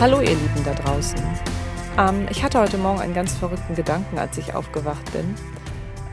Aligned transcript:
Hallo 0.00 0.20
ihr 0.20 0.30
Lieben 0.30 0.64
da 0.64 0.74
draußen. 0.74 1.20
Ähm, 1.96 2.26
ich 2.28 2.42
hatte 2.42 2.58
heute 2.58 2.76
Morgen 2.78 3.00
einen 3.00 3.14
ganz 3.14 3.32
verrückten 3.36 3.76
Gedanken, 3.76 4.18
als 4.18 4.36
ich 4.36 4.52
aufgewacht 4.52 5.04
bin. 5.12 5.34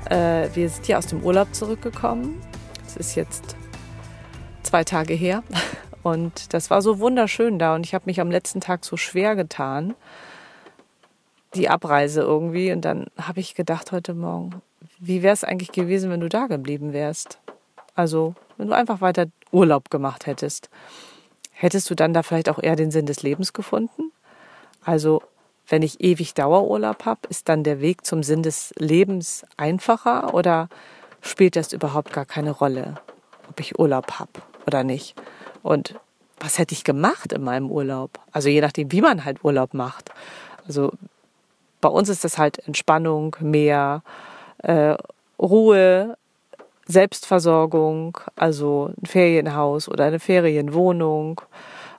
Äh, 0.05 0.49
wir 0.53 0.69
sind 0.69 0.85
hier 0.85 0.99
aus 0.99 1.07
dem 1.07 1.23
Urlaub 1.23 1.53
zurückgekommen. 1.55 2.39
Es 2.85 2.95
ist 2.95 3.15
jetzt 3.15 3.55
zwei 4.61 4.83
Tage 4.83 5.15
her 5.15 5.43
und 6.03 6.53
das 6.53 6.69
war 6.69 6.83
so 6.83 6.99
wunderschön 6.99 7.57
da 7.57 7.73
und 7.73 7.85
ich 7.85 7.95
habe 7.95 8.05
mich 8.05 8.21
am 8.21 8.29
letzten 8.29 8.61
Tag 8.61 8.85
so 8.85 8.97
schwer 8.97 9.35
getan, 9.35 9.95
die 11.55 11.67
Abreise 11.67 12.21
irgendwie. 12.21 12.71
Und 12.71 12.81
dann 12.85 13.07
habe 13.19 13.39
ich 13.39 13.55
gedacht 13.55 13.91
heute 13.91 14.13
Morgen, 14.13 14.61
wie 14.99 15.23
wäre 15.23 15.33
es 15.33 15.43
eigentlich 15.43 15.71
gewesen, 15.71 16.11
wenn 16.11 16.21
du 16.21 16.29
da 16.29 16.45
geblieben 16.45 16.93
wärst? 16.93 17.39
Also, 17.95 18.35
wenn 18.57 18.67
du 18.67 18.75
einfach 18.75 19.01
weiter 19.01 19.25
Urlaub 19.51 19.89
gemacht 19.89 20.27
hättest. 20.27 20.69
Hättest 21.61 21.91
du 21.91 21.95
dann 21.95 22.11
da 22.11 22.23
vielleicht 22.23 22.49
auch 22.49 22.57
eher 22.57 22.75
den 22.75 22.89
Sinn 22.89 23.05
des 23.05 23.21
Lebens 23.21 23.53
gefunden? 23.53 24.11
Also, 24.83 25.21
wenn 25.67 25.83
ich 25.83 26.01
ewig 26.01 26.33
Dauerurlaub 26.33 27.05
habe, 27.05 27.19
ist 27.29 27.49
dann 27.49 27.63
der 27.63 27.81
Weg 27.81 28.03
zum 28.03 28.23
Sinn 28.23 28.41
des 28.41 28.73
Lebens 28.79 29.45
einfacher 29.57 30.33
oder 30.33 30.69
spielt 31.21 31.55
das 31.55 31.71
überhaupt 31.71 32.13
gar 32.13 32.25
keine 32.25 32.49
Rolle, 32.49 32.95
ob 33.47 33.59
ich 33.59 33.77
Urlaub 33.77 34.13
habe 34.13 34.31
oder 34.65 34.83
nicht? 34.83 35.13
Und 35.61 35.93
was 36.39 36.57
hätte 36.57 36.73
ich 36.73 36.83
gemacht 36.83 37.31
in 37.31 37.43
meinem 37.43 37.69
Urlaub? 37.69 38.19
Also 38.31 38.49
je 38.49 38.59
nachdem, 38.59 38.91
wie 38.91 39.01
man 39.01 39.23
halt 39.23 39.43
Urlaub 39.45 39.75
macht. 39.75 40.09
Also 40.65 40.91
bei 41.79 41.89
uns 41.89 42.09
ist 42.09 42.23
das 42.23 42.39
halt 42.39 42.57
Entspannung, 42.65 43.35
Meer, 43.39 44.01
äh, 44.63 44.95
Ruhe, 45.37 46.17
Selbstversorgung, 46.91 48.19
also 48.35 48.91
ein 49.01 49.05
Ferienhaus 49.05 49.89
oder 49.89 50.05
eine 50.05 50.19
Ferienwohnung, 50.19 51.41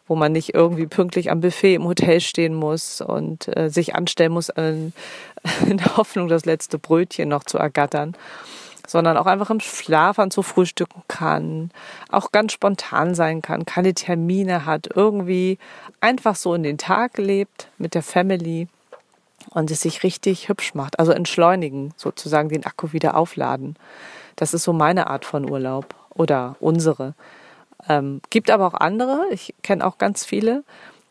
wo 0.07 0.17
man 0.17 0.33
nicht 0.33 0.55
irgendwie 0.55 0.87
pünktlich 0.87 1.31
am 1.31 1.41
Buffet 1.41 1.75
im 1.75 1.85
Hotel 1.85 2.21
stehen 2.21 2.55
muss 2.55 3.01
und 3.01 3.55
äh, 3.57 3.71
sich 3.71 3.95
anstellen 3.95 4.33
muss, 4.33 4.49
in, 4.51 4.93
in 5.67 5.79
der 5.79 5.97
Hoffnung, 5.97 6.29
das 6.29 6.45
letzte 6.45 6.79
Brötchen 6.79 7.29
noch 7.29 7.45
zu 7.45 7.59
ergattern, 7.59 8.15
sondern 8.87 9.17
auch 9.17 9.27
einfach 9.27 9.51
im 9.51 9.61
Schlafanzug 9.61 10.45
frühstücken 10.45 11.03
kann, 11.09 11.71
auch 12.11 12.33
ganz 12.33 12.53
spontan 12.53 13.15
sein 13.15 13.43
kann, 13.43 13.65
keine 13.65 13.95
Termine 13.95 14.67
hat, 14.67 14.89
irgendwie 14.95 15.59
einfach 16.01 16.37
so 16.37 16.55
in 16.55 16.63
den 16.63 16.79
Tag 16.79 17.17
lebt 17.19 17.69
mit 17.79 17.95
der 17.95 18.03
Family 18.03 18.69
und 19.51 19.71
es 19.71 19.83
sich 19.83 20.03
richtig 20.03 20.49
hübsch 20.49 20.75
macht. 20.75 20.99
Also 20.99 21.13
entschleunigen, 21.13 21.95
sozusagen 21.97 22.49
den 22.49 22.67
Akku 22.67 22.93
wieder 22.93 23.17
aufladen. 23.17 23.77
Das 24.37 24.55
ist 24.55 24.65
so 24.65 24.73
meine 24.73 25.09
Art 25.09 25.25
von 25.25 25.49
Urlaub 25.49 25.95
oder 26.15 26.57
unsere. 26.61 27.15
Ähm, 27.89 28.21
gibt 28.31 28.51
aber 28.51 28.67
auch 28.67 28.75
andere, 28.75 29.27
ich 29.31 29.55
kenne 29.63 29.87
auch 29.87 29.99
ganz 29.99 30.25
viele, 30.25 30.65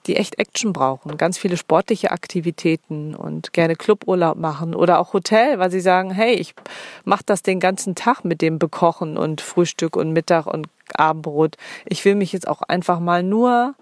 die 0.08 0.16
echt 0.16 0.40
Action 0.40 0.74
brauchen, 0.74 1.18
ganz 1.18 1.38
viele 1.38 1.58
sportliche 1.58 2.12
Aktivitäten 2.12 3.14
und 3.14 3.54
gerne 3.54 3.76
Cluburlaub 3.76 4.38
machen 4.38 4.74
oder 4.74 5.00
auch 5.00 5.14
Hotel, 5.14 5.60
weil 5.60 5.70
sie 5.70 5.82
sagen, 5.82 6.12
hey, 6.12 6.34
ich 6.34 6.56
mache 7.04 7.24
das 7.26 7.44
den 7.44 7.60
ganzen 7.60 7.94
Tag 7.94 8.24
mit 8.24 8.42
dem 8.42 8.58
Bekochen 8.58 9.18
und 9.18 9.42
Frühstück 9.42 9.96
und 9.96 10.12
Mittag 10.12 10.48
und 10.48 10.68
Abendbrot. 10.96 11.58
Ich 11.86 12.04
will 12.04 12.16
mich 12.16 12.34
jetzt 12.34 12.48
auch 12.48 12.64
einfach 12.64 13.00
mal 13.00 13.22
nur 13.22 13.76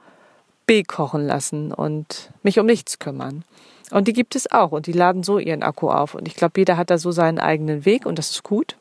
bekochen 0.66 1.26
lassen 1.26 1.72
und 1.72 2.32
mich 2.44 2.60
um 2.60 2.66
nichts 2.66 3.00
kümmern. 3.00 3.44
Und 3.92 4.08
die 4.08 4.14
gibt 4.14 4.36
es 4.36 4.52
auch 4.52 4.72
und 4.72 4.86
die 4.86 4.92
laden 4.92 5.24
so 5.24 5.40
ihren 5.40 5.64
Akku 5.64 5.90
auf. 5.90 6.14
Und 6.14 6.28
ich 6.28 6.36
glaube, 6.36 6.60
jeder 6.60 6.78
hat 6.78 6.92
da 6.92 6.98
so 6.98 7.12
seinen 7.12 7.40
eigenen 7.40 7.86
Weg 7.86 8.06
und 8.06 8.20
das 8.20 8.30
ist 8.30 8.44
gut. 8.44 8.76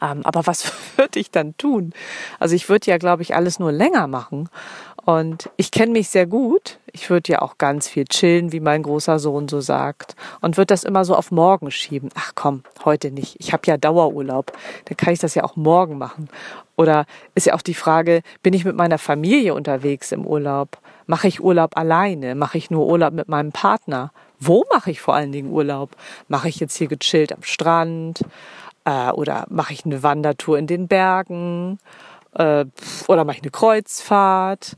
Aber 0.00 0.46
was 0.46 0.72
würde 0.96 1.18
ich 1.18 1.30
dann 1.30 1.56
tun? 1.56 1.92
Also 2.38 2.54
ich 2.54 2.68
würde 2.68 2.90
ja, 2.90 2.98
glaube 2.98 3.22
ich, 3.22 3.34
alles 3.34 3.58
nur 3.58 3.72
länger 3.72 4.06
machen. 4.06 4.48
Und 5.08 5.48
ich 5.56 5.70
kenne 5.70 5.92
mich 5.92 6.10
sehr 6.10 6.26
gut. 6.26 6.78
Ich 6.92 7.08
würde 7.08 7.32
ja 7.32 7.40
auch 7.40 7.56
ganz 7.56 7.88
viel 7.88 8.04
chillen, 8.04 8.52
wie 8.52 8.60
mein 8.60 8.82
großer 8.82 9.18
Sohn 9.18 9.48
so 9.48 9.62
sagt. 9.62 10.16
Und 10.42 10.58
würde 10.58 10.66
das 10.66 10.84
immer 10.84 11.06
so 11.06 11.14
auf 11.14 11.30
morgen 11.30 11.70
schieben. 11.70 12.10
Ach 12.14 12.32
komm, 12.34 12.62
heute 12.84 13.10
nicht. 13.10 13.36
Ich 13.38 13.54
habe 13.54 13.62
ja 13.66 13.78
Dauerurlaub. 13.78 14.52
Dann 14.84 14.98
kann 14.98 15.14
ich 15.14 15.18
das 15.18 15.34
ja 15.34 15.44
auch 15.44 15.56
morgen 15.56 15.96
machen. 15.96 16.28
Oder 16.76 17.06
ist 17.34 17.46
ja 17.46 17.54
auch 17.54 17.62
die 17.62 17.72
Frage, 17.72 18.20
bin 18.42 18.52
ich 18.52 18.66
mit 18.66 18.76
meiner 18.76 18.98
Familie 18.98 19.54
unterwegs 19.54 20.12
im 20.12 20.26
Urlaub? 20.26 20.76
Mache 21.06 21.28
ich 21.28 21.40
Urlaub 21.42 21.78
alleine? 21.78 22.34
Mache 22.34 22.58
ich 22.58 22.70
nur 22.70 22.86
Urlaub 22.86 23.14
mit 23.14 23.28
meinem 23.28 23.50
Partner? 23.50 24.12
Wo 24.40 24.64
mache 24.70 24.90
ich 24.90 25.00
vor 25.00 25.14
allen 25.14 25.32
Dingen 25.32 25.50
Urlaub? 25.50 25.96
Mache 26.28 26.50
ich 26.50 26.60
jetzt 26.60 26.76
hier 26.76 26.86
gechillt 26.86 27.32
am 27.32 27.42
Strand? 27.42 28.20
Äh, 28.88 29.10
oder 29.10 29.44
mache 29.50 29.74
ich 29.74 29.84
eine 29.84 30.02
Wandertour 30.02 30.58
in 30.58 30.66
den 30.66 30.88
Bergen? 30.88 31.78
Äh, 32.32 32.64
oder 33.06 33.24
mache 33.24 33.36
ich 33.36 33.42
eine 33.42 33.50
Kreuzfahrt? 33.50 34.76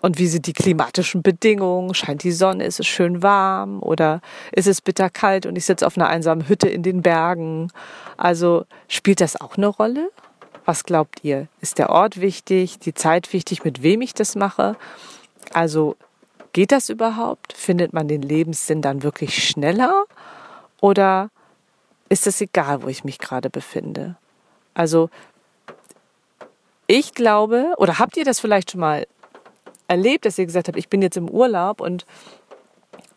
Und 0.00 0.18
wie 0.18 0.28
sind 0.28 0.46
die 0.46 0.52
klimatischen 0.52 1.22
Bedingungen? 1.22 1.92
Scheint 1.94 2.22
die 2.22 2.30
Sonne? 2.30 2.64
Ist 2.64 2.78
es 2.78 2.86
schön 2.86 3.22
warm? 3.22 3.82
Oder 3.82 4.20
ist 4.52 4.68
es 4.68 4.80
bitterkalt 4.80 5.44
und 5.46 5.56
ich 5.56 5.64
sitze 5.64 5.86
auf 5.86 5.96
einer 5.96 6.08
einsamen 6.08 6.48
Hütte 6.48 6.68
in 6.68 6.84
den 6.84 7.02
Bergen? 7.02 7.72
Also 8.16 8.64
spielt 8.86 9.20
das 9.20 9.40
auch 9.40 9.56
eine 9.56 9.66
Rolle? 9.66 10.10
Was 10.64 10.84
glaubt 10.84 11.24
ihr? 11.24 11.48
Ist 11.60 11.78
der 11.78 11.90
Ort 11.90 12.20
wichtig? 12.20 12.78
Die 12.78 12.94
Zeit 12.94 13.32
wichtig? 13.32 13.64
Mit 13.64 13.82
wem 13.82 14.02
ich 14.02 14.14
das 14.14 14.36
mache? 14.36 14.76
Also 15.52 15.96
geht 16.52 16.70
das 16.70 16.88
überhaupt? 16.88 17.54
Findet 17.54 17.92
man 17.92 18.06
den 18.06 18.22
Lebenssinn 18.22 18.82
dann 18.82 19.02
wirklich 19.02 19.42
schneller? 19.42 20.04
Oder 20.80 21.30
ist 22.12 22.26
es 22.26 22.42
egal, 22.42 22.82
wo 22.82 22.88
ich 22.88 23.04
mich 23.04 23.18
gerade 23.18 23.48
befinde? 23.48 24.16
Also 24.74 25.08
ich 26.86 27.14
glaube, 27.14 27.72
oder 27.78 27.98
habt 27.98 28.18
ihr 28.18 28.24
das 28.26 28.38
vielleicht 28.38 28.72
schon 28.72 28.80
mal 28.80 29.06
erlebt, 29.88 30.26
dass 30.26 30.36
ihr 30.36 30.44
gesagt 30.44 30.68
habt, 30.68 30.76
ich 30.76 30.90
bin 30.90 31.00
jetzt 31.00 31.16
im 31.16 31.30
Urlaub 31.30 31.80
und 31.80 32.04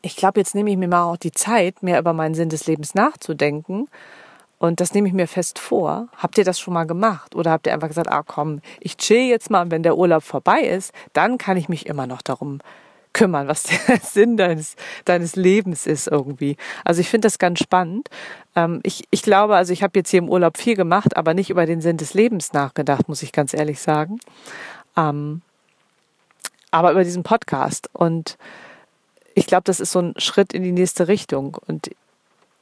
ich 0.01 0.16
glaube, 0.16 0.39
jetzt 0.39 0.56
nehme 0.56 0.69
ich 0.72 0.78
mir 0.78 0.88
mal 0.88 1.03
auch 1.03 1.17
die 1.17 1.33
Zeit, 1.33 1.83
mehr 1.83 2.00
über 2.00 2.13
meinen 2.13 2.35
Sinn 2.35 2.47
des 2.47 2.67
Lebens 2.67 2.95
nachzudenken. 2.95 3.89
Und 4.59 4.79
das 4.79 4.94
nehme 4.94 5.09
ich 5.09 5.13
mir 5.13 5.27
fest 5.27 5.59
vor. 5.59 6.07
Habt 6.16 6.38
ihr 6.38 6.45
das 6.45 6.57
schon 6.57 6.73
mal 6.73 6.85
gemacht? 6.85 7.35
Oder 7.35 7.51
habt 7.51 7.67
ihr 7.67 7.73
einfach 7.73 7.89
gesagt, 7.89 8.09
ah 8.09 8.23
komm, 8.25 8.62
ich 8.79 8.95
chill 8.95 9.27
jetzt 9.27 9.50
mal 9.50 9.63
und 9.63 9.72
wenn 9.72 9.83
der 9.83 9.97
Urlaub 9.97 10.23
vorbei 10.23 10.62
ist, 10.62 10.94
dann 11.12 11.38
kann 11.38 11.57
ich 11.57 11.67
mich 11.67 11.85
immer 11.85 12.07
noch 12.07 12.22
darum 12.22 12.59
kümmern, 13.15 13.47
was 13.47 13.63
der 13.87 13.97
Sinn 13.99 14.37
deines, 14.37 14.75
deines 15.05 15.35
Lebens 15.35 15.87
ist 15.87 16.07
irgendwie. 16.07 16.57
Also 16.83 17.01
ich 17.01 17.09
finde 17.09 17.25
das 17.25 17.39
ganz 17.39 17.59
spannend. 17.59 18.09
Ähm, 18.55 18.81
ich, 18.83 19.05
ich 19.09 19.23
glaube, 19.23 19.55
also 19.55 19.73
ich 19.73 19.81
habe 19.81 19.97
jetzt 19.97 20.11
hier 20.11 20.19
im 20.19 20.29
Urlaub 20.29 20.57
viel 20.57 20.75
gemacht, 20.75 21.17
aber 21.17 21.33
nicht 21.33 21.49
über 21.49 21.65
den 21.65 21.81
Sinn 21.81 21.97
des 21.97 22.13
Lebens 22.13 22.53
nachgedacht, 22.53 23.07
muss 23.09 23.23
ich 23.23 23.31
ganz 23.31 23.55
ehrlich 23.55 23.79
sagen. 23.79 24.19
Ähm, 24.95 25.41
aber 26.69 26.91
über 26.91 27.03
diesen 27.03 27.23
Podcast. 27.23 27.89
Und 27.93 28.37
ich 29.33 29.47
glaube, 29.47 29.63
das 29.63 29.79
ist 29.79 29.91
so 29.91 29.99
ein 29.99 30.13
Schritt 30.17 30.53
in 30.53 30.61
die 30.61 30.73
nächste 30.73 31.07
Richtung. 31.07 31.57
Und 31.67 31.89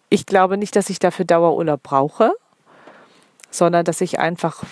ich 0.09 0.25
glaube 0.25 0.57
nicht, 0.57 0.75
dass 0.75 0.89
ich 0.89 0.99
dafür 0.99 1.25
Dauerurlaub 1.25 1.81
brauche, 1.81 2.31
sondern 3.49 3.83
dass 3.83 4.01
ich 4.01 4.19
einfach 4.19 4.63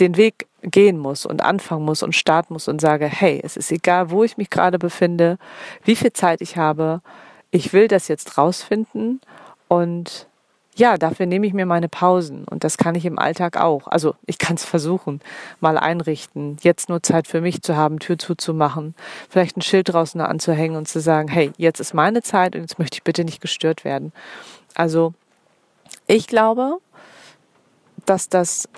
den 0.00 0.16
Weg 0.16 0.46
gehen 0.62 0.98
muss 0.98 1.26
und 1.26 1.42
anfangen 1.42 1.84
muss 1.84 2.02
und 2.02 2.14
starten 2.14 2.54
muss 2.54 2.68
und 2.68 2.80
sage, 2.80 3.06
hey, 3.06 3.40
es 3.42 3.56
ist 3.56 3.70
egal, 3.70 4.10
wo 4.10 4.24
ich 4.24 4.36
mich 4.36 4.50
gerade 4.50 4.78
befinde, 4.78 5.38
wie 5.84 5.96
viel 5.96 6.12
Zeit 6.12 6.40
ich 6.40 6.56
habe, 6.56 7.00
ich 7.50 7.72
will 7.72 7.88
das 7.88 8.08
jetzt 8.08 8.38
rausfinden 8.38 9.20
und 9.68 10.26
ja, 10.76 10.96
dafür 10.96 11.26
nehme 11.26 11.46
ich 11.46 11.52
mir 11.52 11.66
meine 11.66 11.88
Pausen 11.88 12.44
und 12.44 12.64
das 12.64 12.78
kann 12.78 12.94
ich 12.94 13.04
im 13.04 13.18
Alltag 13.18 13.56
auch. 13.56 13.86
Also 13.88 14.14
ich 14.26 14.38
kann 14.38 14.56
es 14.56 14.64
versuchen, 14.64 15.20
mal 15.60 15.76
einrichten, 15.76 16.56
jetzt 16.62 16.88
nur 16.88 17.02
Zeit 17.02 17.26
für 17.26 17.40
mich 17.40 17.62
zu 17.62 17.76
haben, 17.76 17.98
Tür 17.98 18.18
zuzumachen, 18.18 18.94
vielleicht 19.28 19.56
ein 19.56 19.62
Schild 19.62 19.92
draußen 19.92 20.20
anzuhängen 20.20 20.76
und 20.76 20.88
zu 20.88 21.00
sagen, 21.00 21.28
hey, 21.28 21.52
jetzt 21.56 21.80
ist 21.80 21.92
meine 21.92 22.22
Zeit 22.22 22.54
und 22.54 22.62
jetzt 22.62 22.78
möchte 22.78 22.96
ich 22.96 23.02
bitte 23.02 23.24
nicht 23.24 23.40
gestört 23.40 23.84
werden. 23.84 24.12
Also 24.74 25.12
ich 26.06 26.26
glaube, 26.26 26.78
dass 28.06 28.28
das 28.28 28.68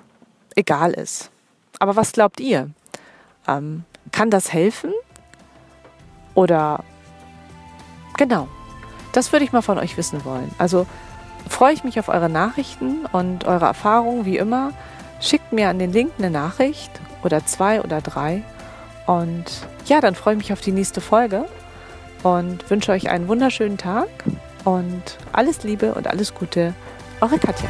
egal 0.56 0.92
ist. 0.92 1.30
Aber 1.78 1.96
was 1.96 2.12
glaubt 2.12 2.40
ihr? 2.40 2.70
Ähm, 3.48 3.84
kann 4.12 4.30
das 4.30 4.52
helfen? 4.52 4.92
Oder 6.34 6.84
genau, 8.16 8.48
das 9.12 9.32
würde 9.32 9.44
ich 9.44 9.52
mal 9.52 9.62
von 9.62 9.78
euch 9.78 9.96
wissen 9.96 10.24
wollen. 10.24 10.50
Also 10.58 10.86
freue 11.48 11.74
ich 11.74 11.84
mich 11.84 11.98
auf 11.98 12.08
eure 12.08 12.28
Nachrichten 12.28 13.06
und 13.06 13.44
eure 13.44 13.66
Erfahrungen 13.66 14.24
wie 14.24 14.38
immer. 14.38 14.72
Schickt 15.20 15.52
mir 15.52 15.68
an 15.68 15.78
den 15.78 15.92
Link 15.92 16.12
eine 16.18 16.30
Nachricht 16.30 16.90
oder 17.22 17.44
zwei 17.44 17.82
oder 17.82 18.00
drei. 18.00 18.42
Und 19.06 19.44
ja, 19.86 20.00
dann 20.00 20.14
freue 20.14 20.34
ich 20.34 20.38
mich 20.38 20.52
auf 20.52 20.60
die 20.60 20.72
nächste 20.72 21.00
Folge 21.00 21.46
und 22.22 22.68
wünsche 22.70 22.92
euch 22.92 23.10
einen 23.10 23.28
wunderschönen 23.28 23.78
Tag 23.78 24.08
und 24.64 25.18
alles 25.32 25.62
Liebe 25.64 25.94
und 25.94 26.06
alles 26.06 26.34
Gute. 26.34 26.74
Eure 27.20 27.38
Katja. 27.38 27.68